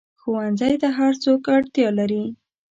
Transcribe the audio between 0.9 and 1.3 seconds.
هر